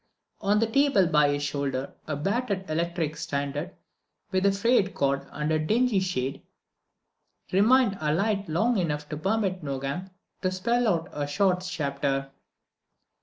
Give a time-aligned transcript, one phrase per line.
[0.39, 3.75] On the table by his shoulder a battered electric standard
[4.31, 6.41] with a frayed cord and a dingy shade
[7.51, 10.09] remained alight long enough to permit Nogam
[10.41, 12.31] to spell out a short chapter.